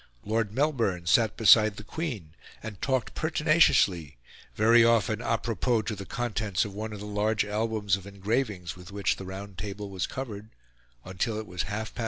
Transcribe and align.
Lord 0.25 0.51
Melbourne 0.51 1.05
sat 1.05 1.37
beside 1.37 1.75
the 1.77 1.83
Queen, 1.83 2.33
and 2.63 2.81
talked 2.81 3.13
pertinaciously 3.13 4.17
very 4.55 4.83
often 4.83 5.21
a 5.21 5.37
propos 5.37 5.83
to 5.83 5.95
the 5.95 6.07
contents 6.07 6.65
of 6.65 6.73
one 6.73 6.91
of 6.91 6.99
the 6.99 7.05
large 7.05 7.45
albums 7.45 7.95
of 7.95 8.07
engravings 8.07 8.75
with 8.75 8.91
which 8.91 9.17
the 9.17 9.25
round 9.25 9.59
table 9.59 9.91
was 9.91 10.07
covered 10.07 10.49
until 11.05 11.37
it 11.37 11.45
was 11.45 11.61
half 11.63 11.69
past 11.69 11.69
eleven 11.69 11.69
and 11.69 11.69
time 11.69 11.85
to 11.85 11.85
go 11.85 11.85
to 11.85 11.93
bed. 11.93 11.99